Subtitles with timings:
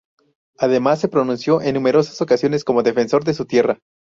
[0.57, 3.77] Además se pronunció en numerosas ocasiones como defensor de su tierra.